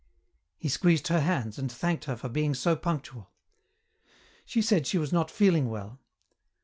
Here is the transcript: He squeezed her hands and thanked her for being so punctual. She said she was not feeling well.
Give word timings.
He 0.57 0.67
squeezed 0.67 1.09
her 1.09 1.19
hands 1.19 1.59
and 1.59 1.71
thanked 1.71 2.05
her 2.05 2.15
for 2.17 2.27
being 2.27 2.55
so 2.55 2.75
punctual. 2.75 3.29
She 4.45 4.63
said 4.63 4.87
she 4.87 4.97
was 4.97 5.13
not 5.13 5.29
feeling 5.29 5.69
well. 5.69 5.99